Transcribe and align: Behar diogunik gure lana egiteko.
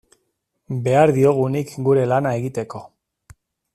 Behar 0.87 1.13
diogunik 1.17 1.75
gure 1.89 2.07
lana 2.13 2.33
egiteko. 2.39 2.83